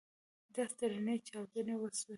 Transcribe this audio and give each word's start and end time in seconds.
داسې 0.55 0.75
درنې 0.89 1.15
چاودنې 1.27 1.75
وسوې. 1.77 2.09